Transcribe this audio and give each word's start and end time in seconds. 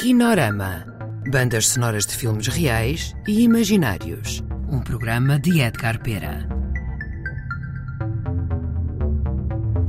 Kinorama. 0.00 0.86
Bandas 1.30 1.68
sonoras 1.68 2.06
de 2.06 2.16
filmes 2.16 2.46
reais 2.46 3.14
e 3.28 3.42
imaginários. 3.42 4.42
Um 4.66 4.80
programa 4.80 5.38
de 5.38 5.60
Edgar 5.60 6.02
Pera. 6.02 6.48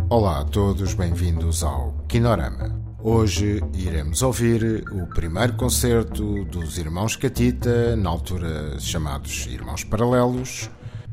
Olá 0.09 0.41
a 0.41 0.43
todos, 0.43 0.93
bem-vindos 0.95 1.63
ao 1.63 1.93
Kinorama. 2.09 2.77
Hoje 2.99 3.61
iremos 3.73 4.21
ouvir 4.21 4.83
o 4.91 5.07
primeiro 5.07 5.53
concerto 5.53 6.43
dos 6.43 6.77
Irmãos 6.77 7.15
Catita, 7.15 7.95
na 7.95 8.09
altura 8.09 8.77
chamados 8.81 9.47
Irmãos 9.47 9.85
Paralelos, 9.85 10.69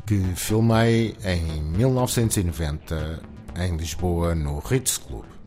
que 0.08 0.20
filmei 0.34 1.16
em 1.24 1.62
1990 1.62 3.20
em 3.60 3.76
Lisboa, 3.76 4.34
no 4.34 4.58
Ritz 4.58 4.98
Club. 4.98 5.37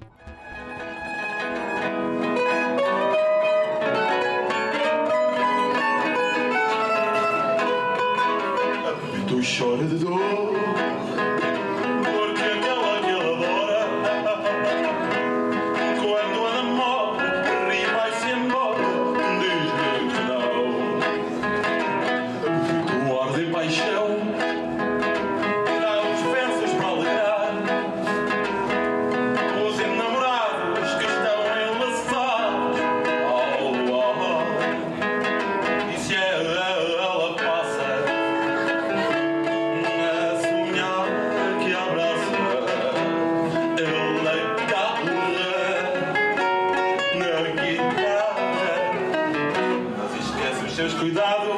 Tu 9.31 9.41
chora 9.41 9.85
de 9.85 9.97
dor 9.97 11.40
cuidados 51.01 51.49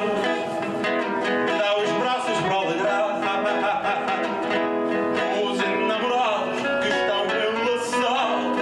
dá 1.58 1.76
os 1.76 1.90
braços 2.00 2.38
para 2.40 2.56
alegrar 2.56 3.20
os 5.44 5.60
enamorados 5.60 6.60
que 6.80 6.88
estão 6.88 7.22
enlaçados 7.44 8.56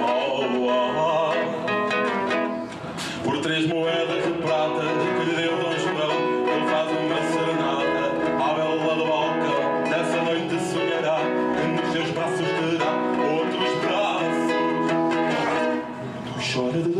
ao 0.00 0.70
ar 0.70 1.36
por 3.22 3.36
três 3.42 3.66
moedas 3.66 4.24
de 4.24 4.32
prata 4.40 4.84
que 5.18 5.24
lhe 5.28 5.36
deu 5.36 5.52
Dom 5.58 5.76
João, 5.76 6.16
ele 6.48 6.66
faz 6.70 6.88
uma 6.88 7.20
serenata 7.30 8.04
à 8.42 8.54
bela 8.54 8.94
do 8.94 9.04
balcão. 9.04 9.60
Nessa 9.90 10.18
noite 10.22 10.56
sonhará 10.72 11.18
que 11.60 11.64
nos 11.66 11.92
seus 11.92 12.10
braços 12.12 12.38
terá 12.38 12.92
outros 13.36 13.72
braços. 13.84 14.48
Chora 16.54 16.91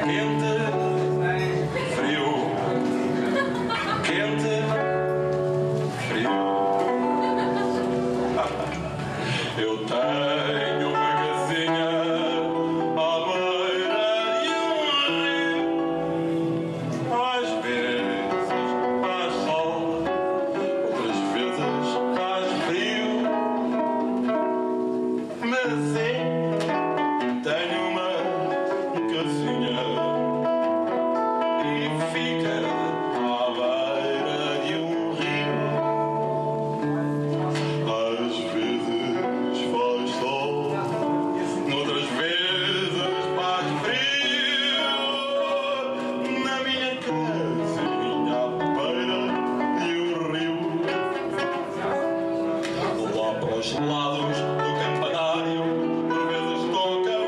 Quente, 0.00 0.56
frio, 1.94 2.30
quente, 4.02 4.56
frio. 6.08 6.30
Eu 9.58 9.74
tenho 9.84 10.49
os 53.60 53.72
lados 53.74 54.38
do 54.38 54.70
campanário, 54.80 55.62
por 56.08 56.22
vezes 56.28 56.60
tocam 56.72 57.24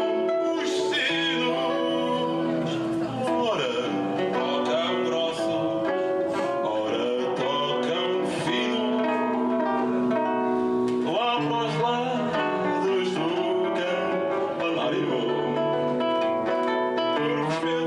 os 0.57 0.71
sinos. 0.89 2.73
Ora 3.29 3.73
tocam 4.33 4.93
grosso, 5.05 5.55
ora 6.65 7.05
tocam 7.37 8.11
fino. 8.47 8.83
Lá 11.13 11.33
para 11.37 11.61
os 11.67 11.75
lados 11.83 13.11
do 13.13 13.27
campanário, 14.57 15.13
por 17.19 17.39
vezes 17.61 17.82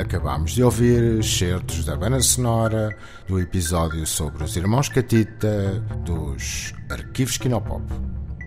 Acabámos 0.00 0.52
de 0.52 0.62
ouvir 0.62 1.22
certos 1.22 1.84
da 1.84 1.94
banda 1.94 2.20
sonora 2.20 2.96
do 3.28 3.38
episódio 3.38 4.06
sobre 4.06 4.42
os 4.42 4.56
irmãos 4.56 4.88
Catita 4.88 5.78
dos 6.06 6.72
Arquivos 6.88 7.36
Kinopop. 7.36 7.84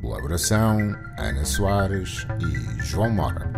Colaboração 0.02 0.96
Ana 1.18 1.46
Soares 1.46 2.26
e 2.42 2.84
João 2.84 3.12
Mora. 3.12 3.52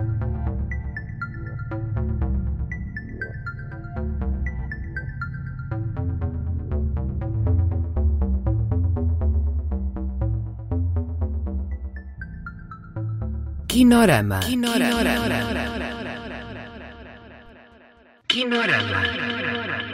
Kinorama. 13.67 14.39
Kinorama. 14.41 15.01
Kinorama. 15.01 15.94
Kino 18.35 18.59
Aranda. 18.59 19.84